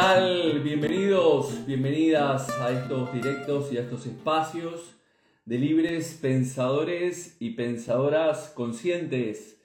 [0.00, 4.96] Bienvenidos, bienvenidas a estos directos y a estos espacios
[5.44, 9.60] de libres pensadores y pensadoras conscientes.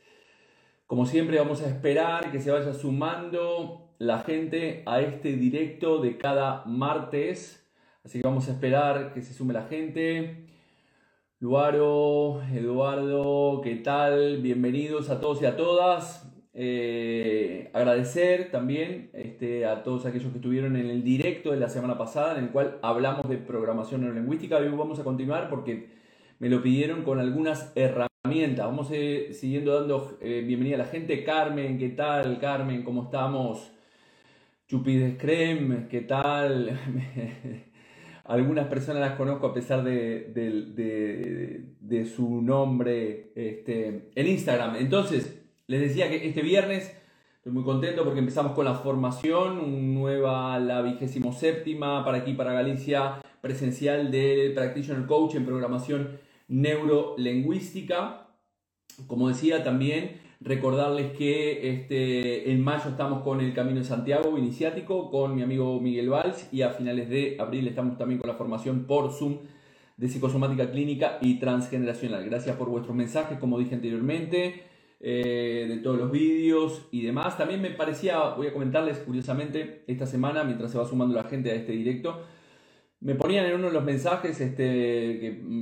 [0.88, 6.17] Como siempre vamos a esperar que se vaya sumando la gente a este directo de
[6.17, 7.65] cada martes.
[8.04, 10.48] Así que vamos a esperar que se sume la gente.
[11.40, 14.41] Luaro, Eduardo, ¿qué tal?
[14.41, 16.24] Bienvenidos a todos y a todas.
[16.57, 21.97] Eh, agradecer también este, a todos aquellos que estuvieron en el directo de la semana
[21.97, 24.57] pasada, en el cual hablamos de programación neurolingüística.
[24.59, 25.89] Vamos a continuar porque
[26.39, 28.65] me lo pidieron con algunas herramientas.
[28.65, 31.25] Vamos eh, siguiendo dando eh, bienvenida a la gente.
[31.25, 32.39] Carmen, ¿qué tal?
[32.39, 33.73] Carmen, ¿cómo estamos?
[34.67, 36.79] Chupides Creme, ¿qué tal?
[38.23, 40.31] Algunas personas las conozco a pesar de,
[41.79, 44.77] de su nombre este, en Instagram.
[44.77, 46.96] Entonces, les decía que este viernes
[47.38, 52.54] estoy muy contento porque empezamos con la formación, nueva, la vigésimo séptima para aquí, para
[52.54, 58.27] Galicia, presencial del Practitioner Coach en programación neurolingüística.
[59.08, 65.09] Como decía también, recordarles que este, en mayo estamos con el Camino de Santiago iniciático
[65.09, 68.86] con mi amigo Miguel Valls y a finales de abril estamos también con la formación
[68.86, 69.40] por Zoom
[69.97, 72.25] de psicosomática clínica y transgeneracional.
[72.25, 74.75] Gracias por vuestros mensajes, como dije anteriormente.
[75.01, 77.38] Eh, de todos los vídeos y demás.
[77.38, 81.52] También me parecía, voy a comentarles curiosamente, esta semana, mientras se va sumando la gente
[81.52, 82.22] a este directo,
[83.02, 85.19] me ponían en uno de los mensajes este,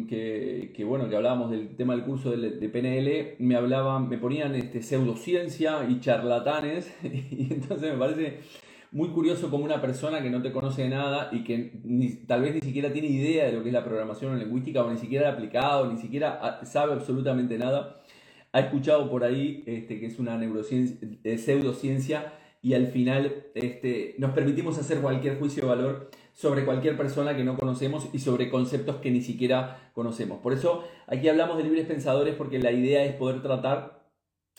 [0.08, 4.82] que, bueno, que hablábamos del tema del curso de, PNL, me hablaban, me ponían este,
[4.82, 8.40] pseudociencia y charlatanes, y entonces me parece
[8.92, 11.82] muy curioso como una persona que no te conoce de nada y que
[12.28, 14.98] tal vez ni siquiera tiene idea de lo que es la programación lingüística o ni
[14.98, 18.03] siquiera ha aplicado, ni siquiera sabe absolutamente nada,
[18.54, 24.16] ha escuchado por ahí este, que es una neurociencia, eh, pseudociencia y al final este,
[24.20, 28.50] nos permitimos hacer cualquier juicio de valor sobre cualquier persona que no conocemos y sobre
[28.50, 30.40] conceptos que ni siquiera conocemos.
[30.40, 34.08] Por eso aquí hablamos de libres pensadores porque la idea es poder tratar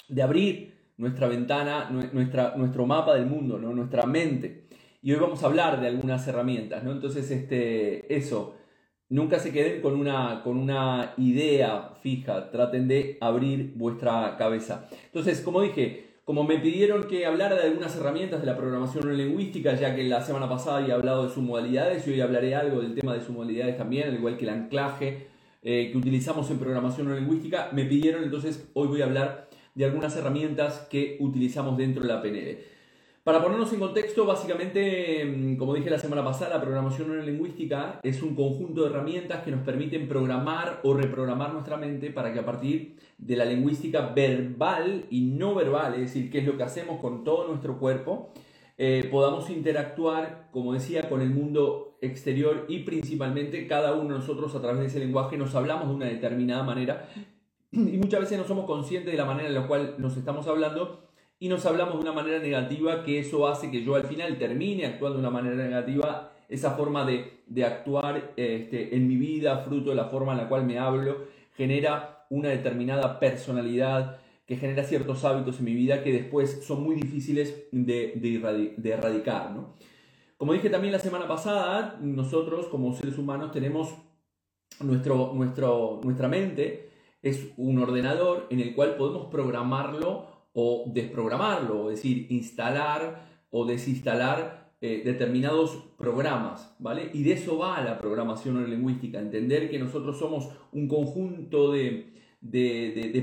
[0.08, 4.66] de abrir nuestra ventana, nuestra, nuestro mapa del mundo, nuestra mente.
[5.02, 6.92] Y hoy vamos a hablar de algunas herramientas, ¿no?
[6.92, 8.56] Entonces, este, eso,
[9.08, 14.88] Nunca se queden con una, con una idea fija, traten de abrir vuestra cabeza.
[15.06, 19.74] Entonces, como dije, como me pidieron que hablara de algunas herramientas de la programación lingüística,
[19.74, 22.94] ya que la semana pasada había hablado de sus modalidades y hoy hablaré algo del
[22.94, 25.26] tema de sus modalidades también, al igual que el anclaje
[25.62, 30.16] eh, que utilizamos en programación lingüística, me pidieron entonces hoy voy a hablar de algunas
[30.16, 32.58] herramientas que utilizamos dentro de la PNL.
[33.24, 38.22] Para ponernos en contexto, básicamente, mm, como dije la semana pasada, la programación neurolingüística es
[38.22, 42.44] un conjunto de herramientas que nos permiten programar o reprogramar nuestra mente para que a
[42.44, 47.00] partir de la lingüística verbal y no verbal, es decir, qué es lo que hacemos
[47.00, 48.30] con todo nuestro cuerpo,
[48.76, 54.54] eh, podamos interactuar, como decía, con el mundo exterior y principalmente cada uno de nosotros
[54.54, 57.08] a través de ese lenguaje nos hablamos de una determinada manera.
[57.72, 61.03] Y muchas veces no somos conscientes de la manera en la cual nos estamos hablando
[61.44, 64.86] y nos hablamos de una manera negativa que eso hace que yo al final termine
[64.86, 69.96] actuando de una manera negativa, esa forma de, actuar este, en mi vida, fruto de
[69.96, 75.58] la forma en la cual me hablo, genera una determinada personalidad que genera ciertos hábitos
[75.58, 78.14] en mi vida que después son muy difíciles de,
[78.78, 79.50] de, erradicar.
[79.50, 79.74] ¿no?
[80.38, 83.94] Como dije también la semana pasada, nosotros como seres humanos tenemos
[84.80, 86.88] nuestro, nuestro, nuestra mente,
[87.20, 94.72] es un ordenador en el cual podemos programarlo o desprogramarlo, es decir, instalar o desinstalar
[94.80, 97.10] eh, determinados programas, ¿vale?
[97.12, 102.12] Y de eso va la programación neurolingüística, entender que nosotros somos un conjunto de,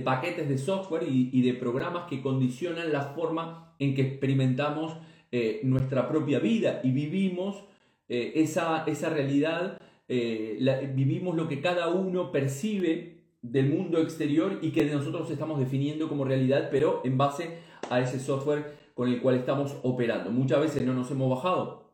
[0.04, 4.98] paquetes de software y, de programas que condicionan la forma en que experimentamos
[5.32, 7.64] eh, nuestra propia vida y vivimos
[8.10, 14.86] eh, esa, esa, realidad, vivimos lo que cada uno percibe del mundo exterior y que
[14.86, 17.60] nosotros estamos definiendo como realidad, pero en base
[17.90, 20.32] a ese software con el cual estamos operando.
[20.32, 21.92] Muchas veces no nos hemos bajado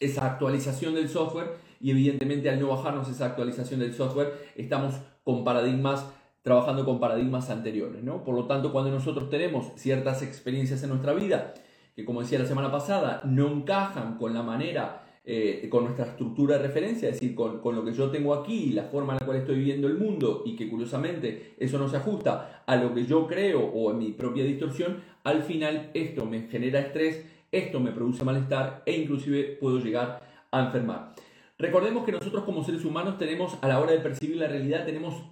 [0.00, 4.94] esa actualización del software y evidentemente al no bajarnos esa actualización del software estamos
[5.24, 6.06] con paradigmas
[6.42, 8.24] trabajando con paradigmas anteriores, ¿no?
[8.24, 11.54] Por lo tanto, cuando nosotros tenemos ciertas experiencias en nuestra vida
[11.94, 16.56] que como decía la semana pasada, no encajan con la manera eh, con nuestra estructura
[16.56, 19.38] de referencia, es decir, con, lo que yo tengo aquí, la forma en la cual
[19.38, 23.28] estoy viviendo el mundo y que curiosamente eso no se ajusta a lo que yo
[23.28, 28.24] creo o a mi propia distorsión, al final esto me genera estrés, esto me produce
[28.24, 31.14] malestar e inclusive puedo llegar a enfermar.
[31.56, 35.22] Recordemos que nosotros como seres humanos tenemos, a la hora de percibir la realidad, tenemos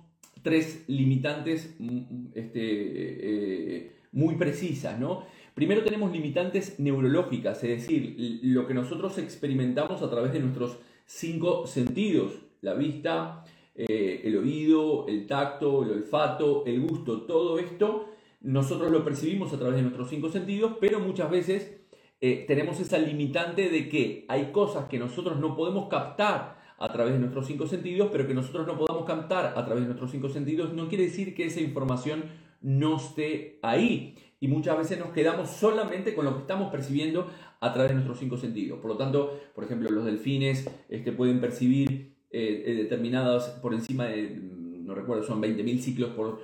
[0.43, 5.25] tres limitantes mm, este, eh, muy precisas, ¿no?
[5.55, 11.67] Primero tenemos limitantes neurológicas, es decir, lo que nosotros experimentamos a través de nuestros cinco
[11.67, 13.45] sentidos, la vista,
[13.75, 18.07] eh, el oído, el tacto, el olfato, el gusto, todo esto
[18.41, 21.77] nosotros lo percibimos a través de nuestros cinco sentidos, pero muchas veces
[22.21, 27.13] eh, tenemos esa limitante de que hay cosas que nosotros no podemos captar a través
[27.13, 30.31] de nuestros cinco sentidos, pero que nosotros no podamos captar a través de nuestros cinco
[30.31, 32.25] sentidos, no quiere decir que esa información
[32.63, 34.17] no esté ahí.
[34.41, 37.29] Y muchas veces nos quedamos solamente con lo que estamos percibiendo
[37.61, 38.79] a través de nuestros cinco sentidos.
[38.81, 44.07] Por lo tanto, por ejemplo, los delfines este, pueden percibir eh, eh, determinadas por encima
[44.07, 46.41] de, no recuerdo, son 20.000 ciclos por,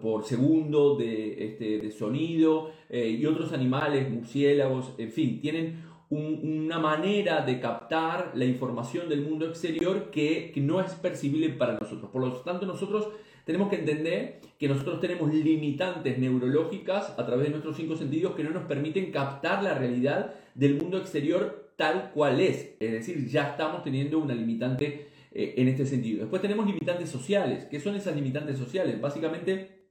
[0.00, 6.78] por, segundo de, este, de sonido eh, y otros animales, murciélagos, en fin, tienen una
[6.78, 12.10] manera de captar la información del mundo exterior que, que no es percibible para nosotros.
[12.10, 13.08] Por lo tanto, nosotros
[13.44, 18.44] tenemos que entender que nosotros tenemos limitantes neurológicas a través de nuestros cinco sentidos que
[18.44, 22.74] no nos permiten captar la realidad del mundo exterior tal cual es.
[22.78, 26.20] Es decir, ya estamos teniendo una limitante eh, en este sentido.
[26.20, 27.64] Después tenemos limitantes sociales.
[27.70, 29.00] ¿Qué son esas limitantes sociales?
[29.00, 29.88] Básicamente,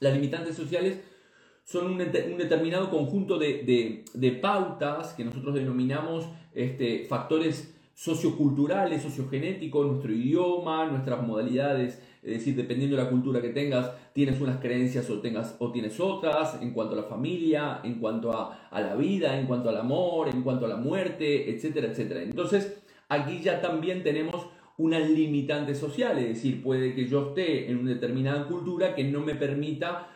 [0.00, 1.00] las limitantes sociales
[1.64, 4.04] son un, determinado conjunto de,
[4.40, 12.96] pautas que nosotros denominamos este, factores socioculturales, sociogenéticos, nuestro idioma, nuestras modalidades, es decir, dependiendo
[12.96, 16.94] de la cultura que tengas, tienes unas creencias o, tengas, o tienes otras, en cuanto
[16.94, 20.64] a la familia, en cuanto a, a la vida, en cuanto al amor, en cuanto
[20.64, 22.22] a la muerte, etcétera, etcétera.
[22.22, 24.46] Entonces, aquí ya también tenemos
[24.78, 29.20] una limitante social, es decir, puede que yo esté en una determinada cultura que no
[29.20, 30.08] me permita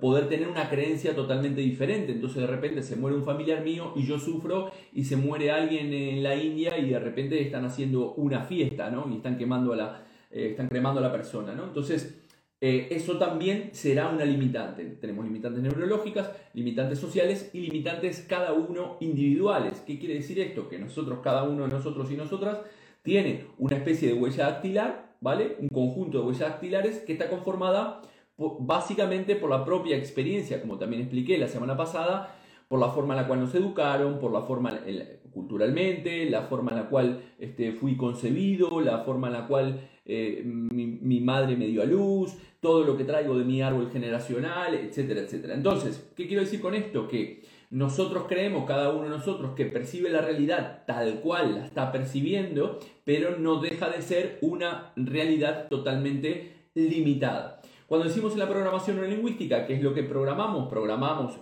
[0.00, 2.12] poder tener una creencia totalmente diferente.
[2.12, 5.92] Entonces de repente se muere un familiar mío y yo sufro y se muere alguien
[5.94, 9.08] en la India y de repente están haciendo una fiesta, ¿no?
[9.10, 10.02] Y están quemando a la,
[10.32, 11.64] eh, están cremando a la persona, ¿no?
[11.64, 12.22] Entonces
[12.64, 14.84] eh, eso también será una limitante.
[14.84, 19.82] Tenemos limitantes neurológicas, limitantes sociales y limitantes cada uno individuales.
[19.84, 20.68] ¿Qué quiere decir esto?
[20.68, 22.58] Que nosotros, cada uno de nosotros y nosotras,
[23.02, 25.56] tiene una especie de huella dactilar, ¿vale?
[25.58, 28.00] Un conjunto de huellas dactilares que está conformada
[28.36, 32.36] básicamente por la propia experiencia, como también expliqué la semana pasada,
[32.72, 34.70] por la forma en la cual nos educaron, por la forma
[35.30, 40.40] culturalmente, la forma en la cual este, fui concebido, la forma en la cual eh,
[40.42, 44.74] mi, mi, madre me dio a luz, todo lo que traigo de mi árbol generacional,
[44.74, 45.52] etcétera, etcétera.
[45.52, 47.08] Entonces, ¿qué quiero decir con esto?
[47.08, 51.92] Que nosotros creemos, cada uno de nosotros, que percibe la realidad tal cual la está
[51.92, 57.60] percibiendo, pero no deja de ser una realidad totalmente limitada.
[57.86, 60.70] Cuando decimos en la programación neurolingüística, ¿qué es lo que programamos?
[60.70, 61.34] Programamos,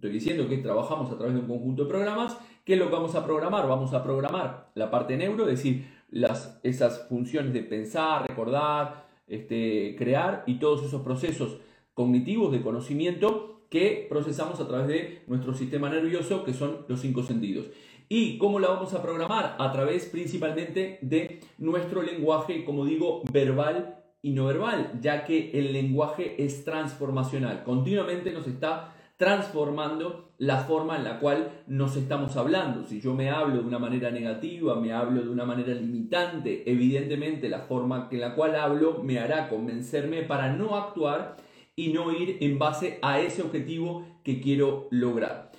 [0.00, 2.92] estoy diciendo que trabajamos a través de un conjunto de programas, ¿qué es lo que
[2.92, 3.68] vamos a programar?
[3.68, 9.94] Vamos a programar la parte neuro, es decir, las, esas funciones de pensar, recordar, este,
[9.98, 11.58] crear y todos esos procesos
[11.92, 17.22] cognitivos de conocimiento que procesamos a través de nuestro sistema nervioso, que son los cinco
[17.22, 17.66] sentidos.
[18.08, 19.56] ¿Y cómo la vamos a programar?
[19.58, 25.74] A través principalmente de nuestro lenguaje, como digo, verbal y no verbal, ya que el
[25.74, 27.64] lenguaje es transformacional.
[27.64, 32.86] Continuamente nos está transformando la forma en la cual nos estamos hablando.
[32.86, 37.50] Si yo me hablo de una manera negativa, me hablo de una manera limitante, evidentemente
[37.50, 41.36] la forma en la cual hablo me hará convencerme para no actuar
[41.76, 45.52] y no ir en base a ese objetivo que quiero lograr.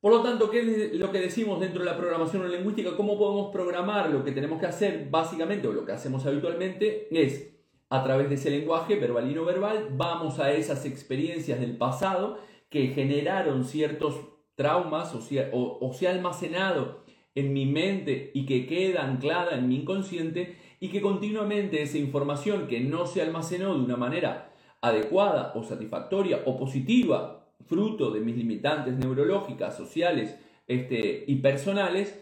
[0.00, 2.96] Por lo tanto, ¿qué es lo que decimos dentro de la programación lingüística?
[2.96, 4.08] ¿Cómo podemos programar?
[4.08, 7.56] Lo que tenemos que hacer básicamente, o lo que hacemos habitualmente, es
[7.90, 12.38] a través de ese lenguaje verbal y no verbal, vamos a esas experiencias del pasado
[12.74, 14.16] que generaron ciertos
[14.56, 17.04] traumas o, o se ha almacenado
[17.36, 22.66] en mi mente y que queda anclada en mi inconsciente y que continuamente esa información
[22.66, 24.50] que no se almacenó de una manera
[24.80, 32.20] adecuada o satisfactoria o positiva, fruto de mis limitantes neurológicas, sociales este, y personales,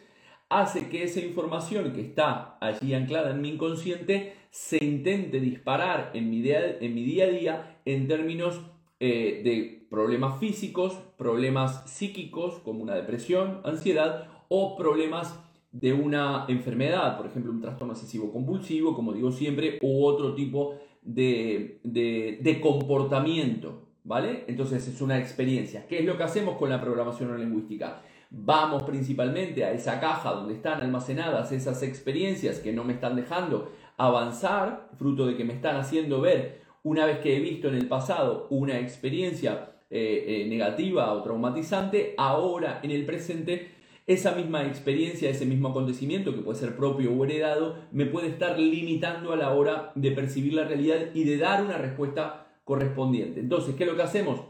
[0.51, 6.29] hace que esa información que está allí anclada en mi inconsciente se intente disparar en
[6.29, 8.61] mi día, en mi día a día en términos
[9.05, 15.37] eh, de problemas físicos, problemas psíquicos como una depresión, ansiedad o problemas
[15.73, 20.77] de una enfermedad, por ejemplo un trastorno excesivo compulsivo, como digo siempre, u otro tipo
[21.03, 24.45] de, comportamiento, ¿vale?
[24.47, 25.89] Entonces es una experiencia.
[25.89, 28.03] ¿Qué es lo que hacemos con la programación neurolingüística?
[28.31, 33.73] Vamos principalmente a esa caja donde están almacenadas esas experiencias que no me están dejando
[33.97, 37.87] avanzar, fruto de que me están haciendo ver, una vez que he visto en el
[37.87, 43.71] pasado una experiencia eh, eh, negativa o traumatizante, ahora en el presente
[44.07, 48.59] esa misma experiencia, ese mismo acontecimiento, que puede ser propio o heredado, me puede estar
[48.59, 53.41] limitando a la hora de percibir la realidad y de dar una respuesta correspondiente.
[53.41, 54.41] Entonces, ¿qué es lo que hacemos?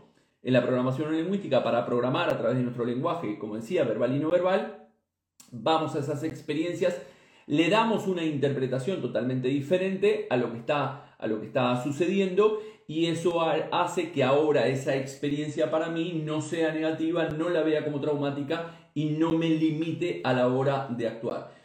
[0.43, 4.19] en la programación lingüística para programar a través de nuestro lenguaje, como decía, verbal y
[4.19, 4.89] no verbal,
[5.53, 7.01] vamos a esas experiencias,
[7.47, 12.61] le damos una interpretación totalmente diferente a lo que está, a lo que está sucediendo
[12.87, 17.85] y eso hace que ahora esa experiencia para mí no sea negativa, no la vea
[17.85, 21.63] como traumática y no me limite a la hora de actuar.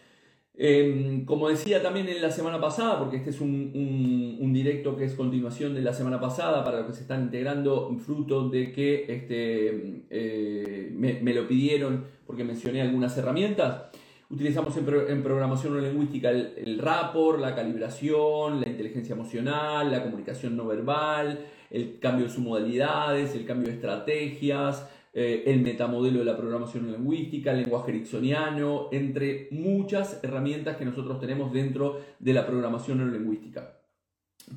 [0.60, 5.13] Em, como decía también en la semana pasada, porque este es un, directo que es
[5.13, 10.05] continuación de la semana pasada para los que se están integrando, fruto de que este,
[10.10, 13.84] eh, me, lo pidieron porque mencioné algunas herramientas.
[14.29, 20.67] Utilizamos en, programación lingüística el, el rapport, la calibración, la inteligencia emocional, la comunicación no
[20.67, 24.86] verbal, el cambio de sus modalidades, el cambio de estrategias,
[25.19, 31.19] eh, el metamodelo de la programación lingüística, el lenguaje ericksoniano, entre muchas herramientas que nosotros
[31.19, 33.79] tenemos dentro de la programación neurolingüística.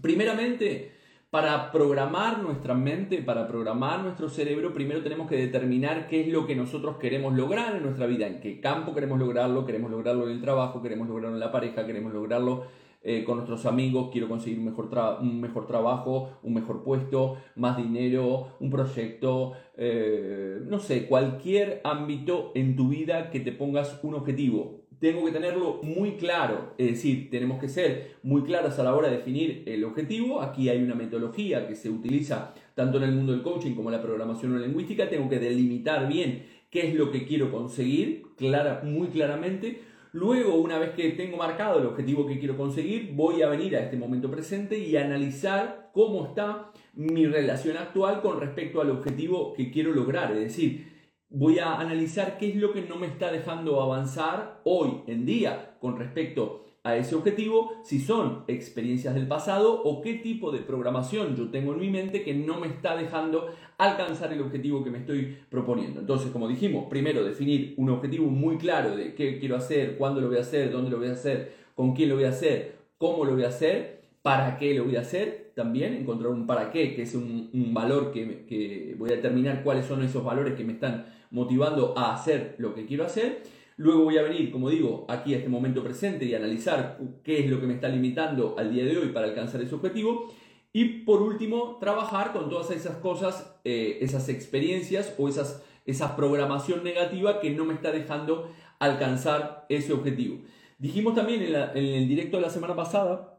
[0.02, 0.99] Primeramente,
[1.30, 6.44] para programar nuestra mente, para programar nuestro cerebro, primero tenemos que determinar qué es lo
[6.44, 10.32] que nosotros queremos lograr en nuestra vida, en qué campo queremos lograrlo, queremos lograrlo en
[10.32, 12.64] el trabajo, queremos lograrlo en la pareja, queremos lograrlo
[13.02, 17.76] eh, con nuestros amigos, quiero conseguir un mejor, un mejor trabajo, un mejor puesto, más
[17.76, 24.14] dinero, un proyecto, eh, no sé, cualquier ámbito en tu vida que te pongas un
[24.14, 24.79] objetivo.
[25.00, 29.08] Tengo que tenerlo muy claro, es decir, tenemos que ser muy claros a la hora
[29.08, 30.42] de definir el objetivo.
[30.42, 33.96] Aquí hay una metodología que se utiliza tanto en el mundo del coaching como en
[33.96, 35.08] la programación lingüística.
[35.08, 39.80] Tengo que delimitar bien qué es lo que quiero conseguir, clara, muy claramente
[40.12, 43.80] Luego, una vez que tengo marcado el objetivo que quiero conseguir, voy a venir a
[43.80, 49.70] este momento presente y analizar cómo está mi relación actual con respecto al objetivo que
[49.70, 50.32] quiero lograr.
[50.32, 50.99] Es decir,
[51.30, 55.76] voy a analizar qué es lo que no me está dejando avanzar hoy en día
[55.80, 61.36] con respecto a ese objetivo, si son experiencias del pasado o qué tipo de programación
[61.36, 64.98] yo tengo en mi mente que no me está dejando alcanzar el objetivo que me
[64.98, 66.00] estoy proponiendo.
[66.00, 70.28] Entonces, como dijimos, primero definir un objetivo muy claro de qué quiero hacer, cuándo lo
[70.28, 73.24] voy a hacer, dónde lo voy a hacer, con quién lo voy a hacer, cómo
[73.26, 76.94] lo voy a hacer, para qué lo voy a hacer, también encontrar un para qué,
[76.94, 81.06] que es un, valor que, voy a determinar cuáles son esos valores que me están
[81.30, 83.42] motivando a hacer lo que quiero hacer
[83.80, 87.50] Luego voy a venir, como digo, aquí a este momento presente y analizar qué es
[87.50, 90.30] lo que me está limitando al día de hoy para alcanzar ese objetivo.
[90.70, 96.84] Y por último, trabajar con todas esas cosas, eh, esas experiencias o esas, esa programación
[96.84, 100.42] negativa que no me está dejando alcanzar ese objetivo.
[100.78, 103.29] Dijimos también en el directo de la semana pasada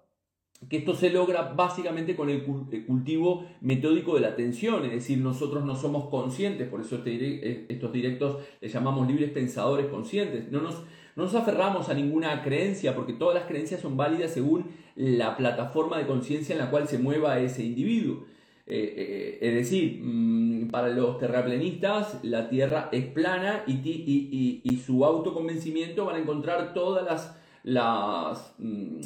[0.70, 5.66] que esto se logra básicamente con el cultivo metódico de la atención, es decir, nosotros
[5.66, 10.62] no somos conscientes, por eso este eh, estos directos les llamamos libres pensadores conscientes, no
[10.62, 10.76] nos,
[11.16, 15.98] no nos aferramos a ninguna creencia, porque todas las creencias son válidas según la plataforma
[15.98, 18.26] de conciencia en la cual se mueva ese individuo.
[18.68, 24.78] Eh, eh, es decir, mm, para los terraplenistas la Tierra es plana y, y, y,
[24.78, 27.36] su autoconvencimiento van a encontrar todas las...
[27.64, 29.02] las mm,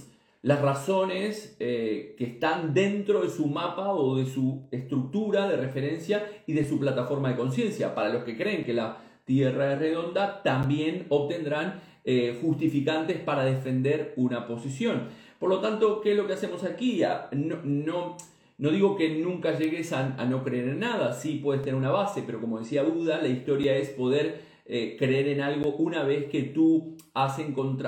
[0.46, 6.24] las razones eh, que están dentro de su mapa o de su estructura de referencia
[6.46, 7.96] y de su plataforma de conciencia.
[7.96, 14.14] Para los que creen que la Tierra es redonda, también obtendrán eh, justificantes para defender
[14.18, 15.08] una posición.
[15.40, 17.02] Por lo tanto, ¿qué es lo que hacemos aquí?
[17.32, 18.16] No, no,
[18.60, 21.90] no digo que nunca llegues a, a, no creer en nada, sí puedes tener una
[21.90, 26.26] base, pero como decía Buda, la historia es poder eh, creer en algo una vez
[26.26, 27.38] que tú has,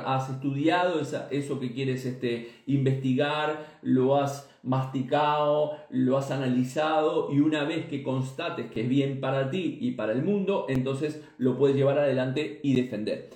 [0.05, 7.63] has estudiado eso que quieres este, investigar, lo has masticado, lo has analizado y una
[7.63, 11.75] vez que constates que es bien para ti y para el mundo, entonces lo puedes
[11.75, 13.29] llevar adelante y defender.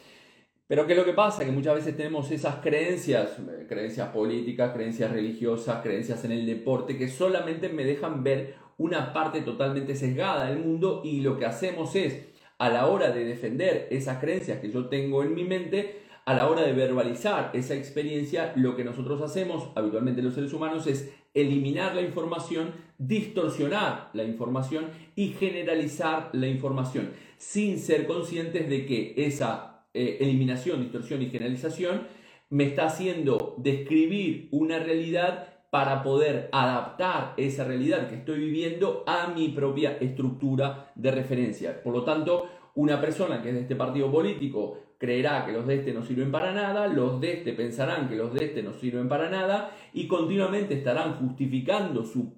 [0.68, 1.44] Pero ¿qué es lo que pasa?
[1.44, 6.98] Que muchas veces tenemos esas creencias, eh, creencias políticas, creencias religiosas, creencias en el deporte,
[6.98, 11.96] que solamente me dejan ver una parte totalmente sesgada del mundo y lo que hacemos
[11.96, 12.31] es
[12.62, 16.48] a la hora de defender esas creencias que yo tengo en mi mente, a la
[16.48, 21.96] hora de verbalizar esa experiencia, lo que nosotros hacemos habitualmente los seres humanos es eliminar
[21.96, 29.88] la información, distorsionar la información y generalizar la información, sin ser conscientes de que esa
[29.96, 32.04] eh, eliminación, distorsión y generalización
[32.52, 39.30] me está haciendo describir una realidad para poder adaptar esa realidad que estoy viviendo a
[39.30, 41.82] mi propia estructura de referencia.
[41.82, 45.76] Por lo tanto, una persona que es de este partido político creerá que los de
[45.76, 49.08] este no sirven para nada, los de este pensarán que los de este no sirven
[49.08, 52.34] para nada y continuamente estarán justificando su,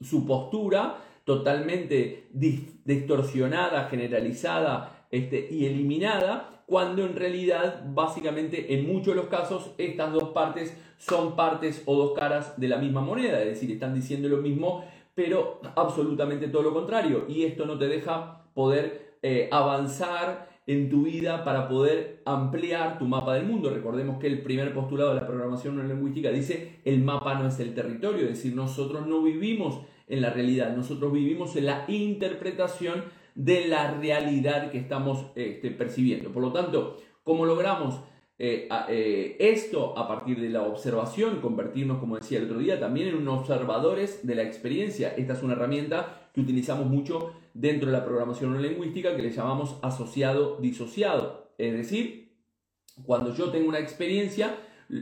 [0.00, 2.28] su, postura totalmente
[2.84, 10.12] distorsionada, generalizada este, y eliminada cuando en realidad básicamente en muchos de los casos estas
[10.12, 14.28] dos partes son partes o dos caras de la misma moneda, es decir, están diciendo
[14.28, 17.26] lo mismo, pero absolutamente todo lo contrario.
[17.28, 23.04] Y esto no te deja poder eh, avanzar en tu vida para poder ampliar tu
[23.04, 23.68] mapa del mundo.
[23.68, 27.74] Recordemos que el primer postulado de la programación neurolingüística dice el mapa no es el
[27.74, 33.04] territorio, es decir, nosotros no vivimos en la realidad, nosotros vivimos en la interpretación
[33.34, 36.32] de la realidad que estamos este, percibiendo.
[36.32, 38.00] Por lo tanto, ¿cómo logramos
[38.44, 43.08] eh, eh, esto a partir de la observación, convertirnos, como decía el otro día, también
[43.08, 45.14] en unos observadores de la experiencia.
[45.16, 49.78] Esta es una herramienta que utilizamos mucho dentro de la programación lingüística que le llamamos
[49.82, 51.52] asociado disociado.
[51.56, 52.32] Es decir,
[53.04, 54.56] cuando yo tengo una experiencia,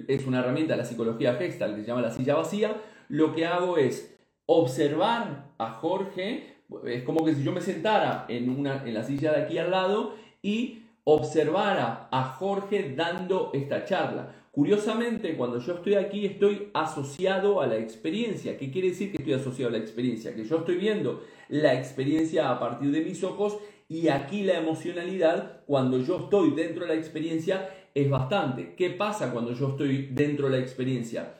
[0.06, 3.46] es una herramienta de la psicología gestal que se llama la silla vacía, lo que
[3.46, 8.94] hago es observar a Jorge, es como que si yo me sentara en, una, en
[8.94, 14.34] la silla de aquí al lado y observara a Jorge dando esta charla.
[14.52, 18.58] Curiosamente, cuando yo estoy aquí, estoy asociado a la experiencia.
[18.58, 20.34] ¿Qué quiere decir que estoy asociado a la experiencia?
[20.34, 23.58] Que yo estoy viendo la experiencia a partir de mis ojos
[23.88, 28.74] y aquí la emocionalidad, cuando yo estoy dentro de la experiencia, es bastante.
[28.76, 31.34] ¿Qué pasa cuando yo estoy dentro de la experiencia?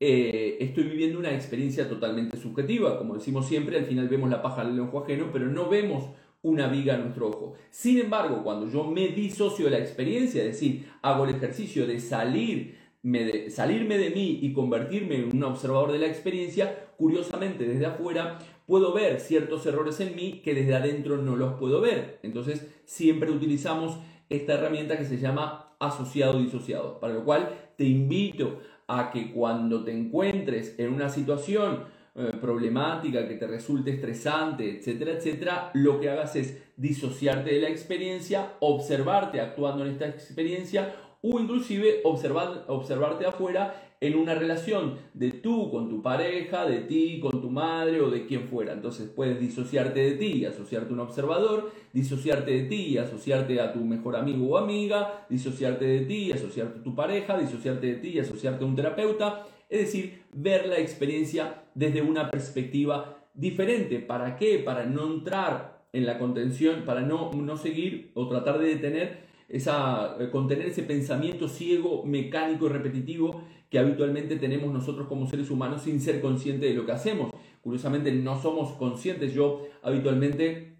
[0.00, 2.98] Eh, estoy viviendo una experiencia totalmente subjetiva.
[2.98, 6.10] Como decimos siempre, al final vemos la paja del ojo ajeno, pero no vemos
[6.42, 7.54] una viga a nuestro ojo.
[7.70, 12.00] Sin embargo, cuando yo me disocio de la experiencia, es decir, hago el ejercicio de
[12.00, 17.86] salir de, salirme de mí y convertirme en un observador de la experiencia, curiosamente desde
[17.86, 22.18] afuera puedo ver ciertos errores en mí que desde adentro no los puedo ver.
[22.22, 23.98] Entonces siempre utilizamos
[24.30, 29.84] esta herramienta que se llama asociado disociado, para lo cual te invito a que cuando
[29.84, 31.84] te encuentres en una situación
[32.16, 37.68] eh, problemática, que te resulte estresante, etcétera, etcétera, lo que hagas es disociarte de la
[37.68, 45.30] experiencia, observarte actuando en esta experiencia o inclusive observar, observarte afuera en una relación de
[45.30, 48.72] tú con tu pareja, de ti con tu madre o de quien fuera.
[48.72, 53.60] Entonces puedes disociarte de ti y asociarte a un observador, disociarte de ti y asociarte
[53.60, 57.86] a tu mejor amigo o amiga, disociarte de ti y asociarte a tu pareja, disociarte
[57.86, 63.16] de ti y asociarte a un terapeuta es decir, ver la experiencia desde una perspectiva
[63.34, 63.98] diferente.
[63.98, 64.58] ¿Para qué?
[64.58, 70.16] Para no entrar en la contención, para no, no seguir o tratar de detener esa,
[70.20, 73.42] eh, contener ese pensamiento ciego, mecánico y repetitivo
[73.74, 77.32] que habitualmente tenemos nosotros como seres humanos sin ser conscientes de lo que hacemos.
[77.60, 79.34] Curiosamente no somos conscientes.
[79.34, 80.76] Yo habitualmente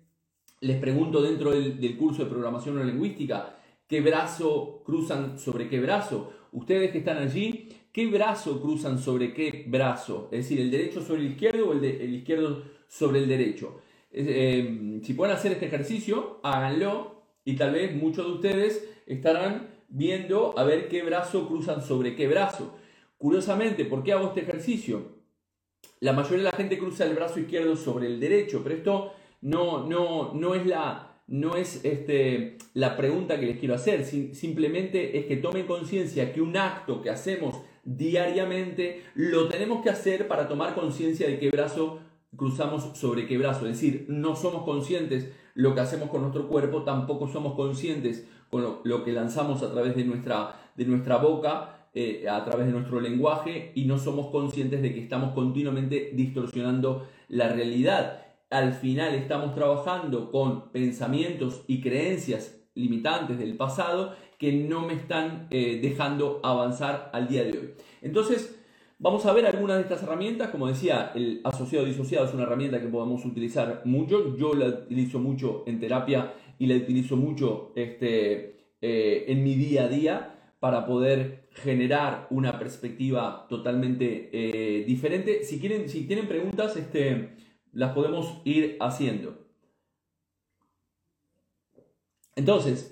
[0.60, 6.30] les pregunto dentro del, curso de programación neurolingüística, ¿qué brazo cruzan sobre qué brazo?
[6.52, 10.28] Ustedes que están allí ¿Qué brazo cruzan sobre qué brazo?
[10.30, 13.80] Es decir, el derecho sobre el izquierdo o el, izquierdo sobre el derecho.
[14.12, 20.56] Eh, si pueden hacer este ejercicio, háganlo y tal vez muchos de ustedes estarán viendo
[20.56, 22.76] a ver qué brazo cruzan sobre qué brazo.
[23.18, 25.18] Curiosamente, ¿por qué hago este ejercicio?
[26.00, 29.86] La mayoría de la gente cruza el brazo izquierdo sobre el derecho, pero esto no,
[29.86, 35.26] no, no es la, no es este, la pregunta que les quiero hacer, simplemente es
[35.26, 40.74] que tomen conciencia que un acto que hacemos diariamente lo tenemos que hacer para tomar
[40.74, 42.00] conciencia de qué brazo
[42.36, 43.66] cruzamos sobre qué brazo.
[43.66, 48.80] Es decir, no somos conscientes lo que hacemos con nuestro cuerpo, tampoco somos conscientes con
[48.82, 53.00] lo, que lanzamos a través de nuestra, de nuestra boca, eh, a través de nuestro
[53.00, 59.54] lenguaje, y no somos conscientes de que estamos continuamente distorsionando la realidad al final estamos
[59.54, 67.10] trabajando con pensamientos y creencias limitantes del pasado que no me están eh, dejando avanzar
[67.12, 67.70] al día de hoy.
[68.00, 68.60] Entonces,
[69.00, 70.50] vamos a ver algunas de estas herramientas.
[70.50, 74.36] Como decía, el asociado disociado es una herramienta que podemos utilizar mucho.
[74.36, 79.84] Yo la utilizo mucho en terapia y la utilizo mucho este, eh, en mi día
[79.84, 80.30] a día
[80.64, 85.44] para poder generar una perspectiva totalmente eh, diferente.
[85.44, 87.36] Si quieren, si tienen preguntas, este,
[87.74, 89.36] las podemos ir haciendo.
[92.34, 92.88] Entonces,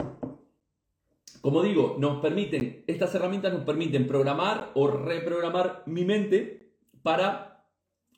[1.41, 7.65] como digo, nos permiten, estas herramientas nos permiten programar o reprogramar mi mente para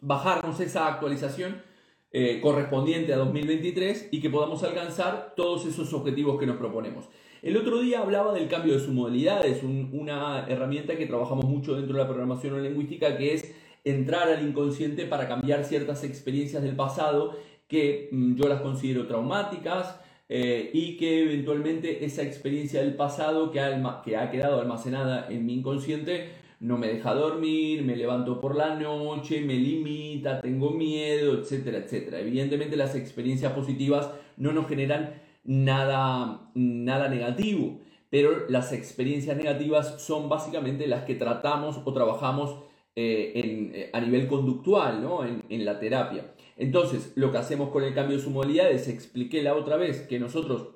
[0.01, 1.63] bajarnos esa actualización
[2.11, 7.09] eh, correspondiente a 2023 y que podamos alcanzar todos esos objetivos que nos proponemos.
[7.45, 11.75] El otro día hablaba del cambio de su modalidad, es una herramienta que trabajamos mucho
[11.75, 13.55] dentro de la programación lingüística que es
[13.85, 17.37] entrar al inconsciente para cambiar ciertas experiencias del pasado
[17.69, 23.61] que mm, yo las considero traumáticas eh, y que eventualmente esa experiencia del pasado que
[24.07, 26.31] que ha quedado almacenada en mi inconsciente
[26.61, 32.21] no me deja dormir, me levanto por la noche, me limita, tengo miedo, etcétera, etcétera.
[32.21, 37.81] Evidentemente las experiencias positivas no nos generan nada, nada negativo,
[38.11, 42.57] pero las experiencias negativas son básicamente las que tratamos o trabajamos
[42.97, 45.25] eh, a nivel conductual, ¿no?
[45.25, 46.35] en, en la terapia.
[46.57, 50.03] Entonces, lo que hacemos con el cambio de su modalidad es, expliqué la otra vez,
[50.03, 50.75] que nosotros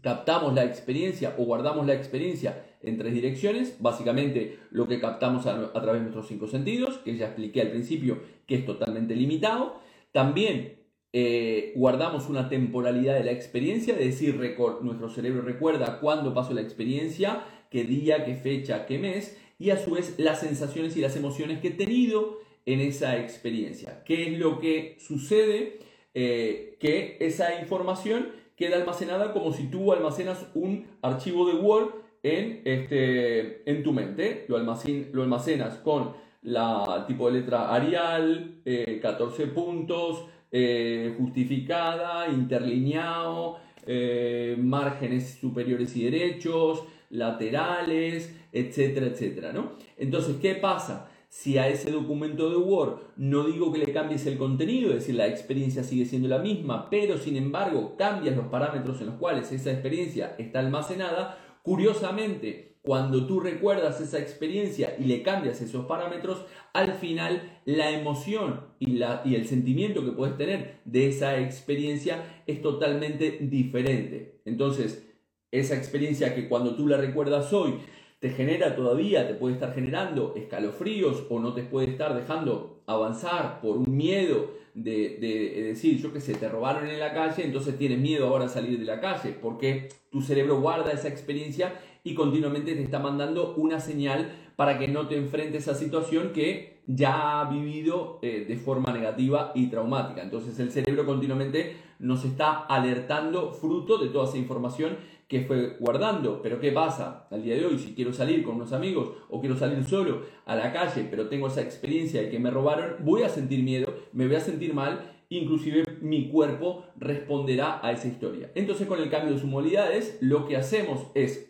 [0.00, 5.72] captamos la experiencia o guardamos la experiencia en tres direcciones, básicamente lo que captamos a,
[5.72, 9.80] través de nuestros cinco sentidos, que ya expliqué al principio que es totalmente limitado.
[10.12, 10.78] También
[11.12, 14.36] eh, guardamos una temporalidad de la experiencia, es decir,
[14.82, 19.78] nuestro cerebro recuerda cuándo pasó la experiencia, qué día, qué fecha, qué mes, y a
[19.78, 24.04] su vez las sensaciones y las emociones que he tenido en esa experiencia.
[24.04, 25.78] ¿Qué es lo que sucede?
[26.14, 32.62] Eh, que esa información queda almacenada como si tú almacenas un archivo de Word en,
[32.64, 34.44] este, en tu mente.
[34.48, 38.60] Lo, lo almacenas con la tipo de letra Arial,
[39.00, 49.72] 14 eh, puntos, eh, justificada, interlineado, eh, márgenes superiores y derechos, laterales, etcétera, etcétera, ¿no?
[49.96, 51.10] Entonces, ¿qué pasa?
[51.28, 55.14] Si a ese documento de Word no digo que le cambies el contenido, es decir,
[55.14, 59.52] la experiencia sigue siendo la misma, pero sin embargo cambias los parámetros en los cuales
[59.52, 66.46] esa experiencia está almacenada, curiosamente, cuando tú recuerdas esa experiencia y le cambias esos parámetros,
[66.72, 72.42] al final la emoción y, la, y el sentimiento que puedes tener de esa experiencia
[72.46, 74.40] es totalmente diferente.
[74.46, 75.06] Entonces,
[75.50, 77.74] esa experiencia que cuando tú la recuerdas hoy
[78.20, 83.60] te genera todavía, te puede estar generando escalofríos o no te puede estar dejando avanzar
[83.60, 87.98] por un miedo de, decir, yo qué sé, te robaron en la calle, entonces tienes
[87.98, 92.74] miedo ahora a salir de la calle, porque tu cerebro guarda esa experiencia y continuamente
[92.74, 97.50] te está mandando una señal para que no te enfrentes a situación que ya ha
[97.50, 100.22] vivido eh, de forma negativa y traumática.
[100.22, 104.96] Entonces el cerebro continuamente nos está alertando fruto de toda esa información
[105.28, 106.40] que fue guardando.
[106.42, 107.26] Pero ¿qué pasa?
[107.30, 110.56] Al día de hoy, si quiero salir con unos amigos o quiero salir solo a
[110.56, 114.26] la calle, pero tengo esa experiencia de que me robaron, voy a sentir miedo, me
[114.26, 118.50] voy a sentir mal, inclusive mi cuerpo responderá a esa historia.
[118.54, 121.47] Entonces con el cambio de modalidades, lo que hacemos es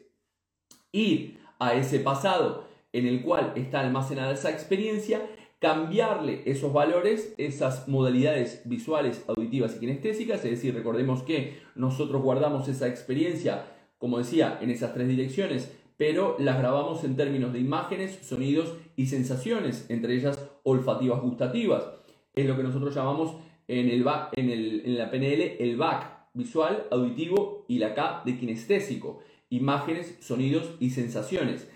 [0.92, 5.22] ir a ese pasado en el cual está almacenada esa experiencia
[5.59, 12.68] cambiarle esos valores, esas modalidades visuales, auditivas y kinestésicas, es decir, recordemos que nosotros guardamos
[12.68, 13.64] esa experiencia,
[13.98, 19.07] como decía, en esas tres direcciones, pero las grabamos en términos de imágenes, sonidos y
[19.07, 21.88] sensaciones, entre ellas olfativas gustativas.
[22.35, 23.35] Es lo que nosotros llamamos
[23.66, 28.38] en, el, en, el, en la PNL el back visual, auditivo y la K de
[28.38, 31.70] kinestésico, imágenes, sonidos y sensaciones.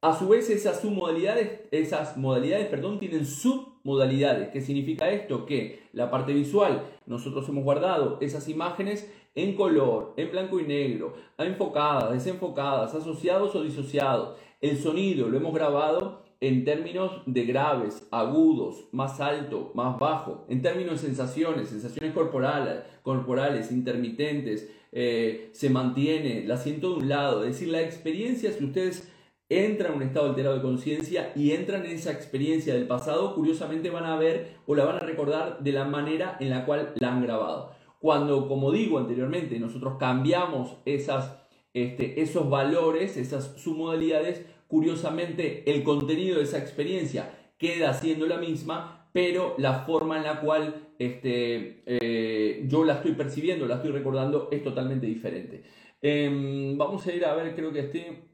[0.00, 4.48] A su vez, esas submodalidades, esas modalidades, perdón, tienen submodalidades.
[4.48, 5.46] ¿Qué significa esto?
[5.46, 11.14] Que la parte visual, nosotros hemos guardado esas imágenes en color, en blanco y negro,
[11.38, 14.36] enfocadas, desenfocadas, asociados o disociados.
[14.60, 20.60] El sonido lo hemos grabado en términos de graves, agudos, más alto, más bajo, en
[20.60, 27.44] términos de sensaciones, sensaciones corporales, corporales intermitentes, eh, se mantiene, la siento de un lado,
[27.44, 29.08] es decir, la experiencia, si ustedes
[29.48, 33.90] entran en un estado alterado de conciencia y entran en esa experiencia del pasado, curiosamente
[33.90, 37.12] van a ver o la van a recordar de la manera en la cual la
[37.12, 37.70] han grabado.
[38.00, 41.38] Cuando, como digo anteriormente, nosotros cambiamos esas,
[41.72, 49.10] este, esos valores, esas submodalidades, curiosamente el contenido de esa experiencia queda siendo la misma,
[49.12, 54.48] pero la forma en la cual este, eh, yo la estoy percibiendo, la estoy recordando,
[54.50, 55.62] es totalmente diferente.
[56.00, 58.30] Em, vamos a ir a ver, creo que este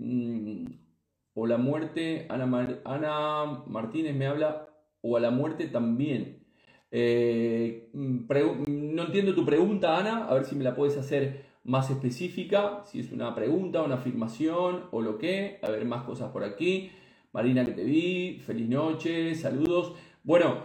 [1.34, 4.68] o la muerte, Ana, Ana Martínez me habla,
[5.00, 6.44] o a la muerte también.
[6.92, 8.26] Eh, mm,
[8.68, 13.00] no entiendo tu pregunta, Ana, a ver si me la puedes hacer más específica, si
[13.00, 15.58] es una pregunta, una afirmación o lo que.
[15.62, 16.90] A ver, más cosas por aquí.
[17.32, 19.92] Marina, que te vi, feliz noche, saludos.
[20.24, 20.62] Bueno,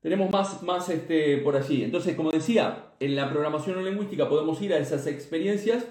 [0.00, 1.84] tenemos más, más este, por allí.
[1.84, 5.86] Entonces, como decía, en la programación lingüística podemos ir a esas experiencias,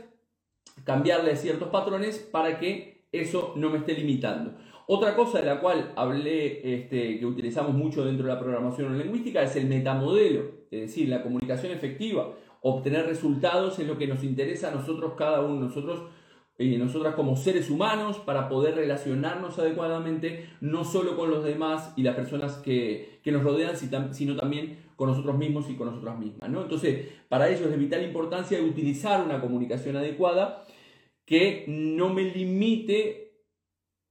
[0.84, 4.56] cambiarle ciertos patrones para que eso no me esté limitando.
[4.88, 9.41] Otra cosa de la cual hablé, este, que utilizamos mucho dentro de la programación lingüística,
[9.41, 14.69] es el metamodelo, es decir, la comunicación efectiva, obtener resultados en lo que nos interesa
[14.69, 16.02] a nosotros, cada uno de nosotros,
[16.58, 22.04] y nosotras como seres humanos, para poder relacionarnos adecuadamente, no solo con los demás y
[22.04, 26.49] las personas que, nos rodean, sino también con nosotros mismos y con nosotras mismas.
[26.49, 26.62] ¿no?
[26.62, 30.63] Entonces, para ello es de vital importancia utilizar una comunicación adecuada
[31.26, 33.41] que no me limite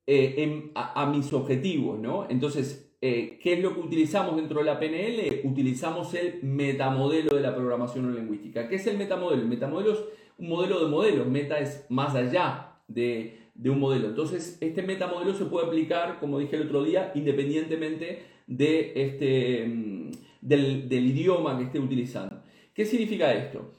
[0.07, 2.27] eh, a, mis objetivos, ¿no?
[2.29, 5.41] Entonces, eh, ¿qué es lo que utilizamos dentro de la PNL?
[5.43, 8.69] Utilizamos el metamodelo de la programación lingüística.
[8.69, 9.43] ¿Qué es el metamodelo?
[9.43, 9.99] El metamodelo es
[10.38, 11.27] un modelo de modelos.
[11.27, 14.07] Meta es más allá de, un modelo.
[14.07, 20.11] Entonces, este metamodelo se puede aplicar, como dije el otro día, independientemente de este, mm,
[20.41, 22.41] del idioma que esté utilizando.
[22.73, 23.73] ¿Qué significa esto?